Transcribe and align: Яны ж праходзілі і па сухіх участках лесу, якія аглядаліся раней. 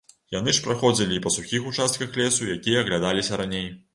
Яны 0.35 0.53
ж 0.57 0.63
праходзілі 0.67 1.13
і 1.17 1.23
па 1.25 1.33
сухіх 1.35 1.67
участках 1.73 2.17
лесу, 2.21 2.49
якія 2.57 2.81
аглядаліся 2.85 3.41
раней. 3.43 3.71